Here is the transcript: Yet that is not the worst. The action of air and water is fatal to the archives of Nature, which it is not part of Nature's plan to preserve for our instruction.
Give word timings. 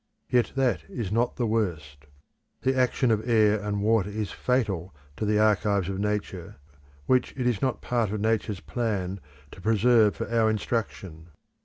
Yet 0.31 0.53
that 0.55 0.83
is 0.89 1.11
not 1.11 1.35
the 1.35 1.45
worst. 1.45 2.05
The 2.63 2.75
action 2.75 3.11
of 3.11 3.29
air 3.29 3.59
and 3.61 3.83
water 3.83 4.09
is 4.09 4.31
fatal 4.31 4.95
to 5.15 5.25
the 5.25 5.37
archives 5.37 5.89
of 5.89 5.99
Nature, 5.99 6.55
which 7.05 7.35
it 7.37 7.45
is 7.45 7.61
not 7.61 7.83
part 7.83 8.09
of 8.11 8.19
Nature's 8.19 8.61
plan 8.61 9.19
to 9.51 9.61
preserve 9.61 10.15
for 10.15 10.27
our 10.27 10.49
instruction. 10.49 11.27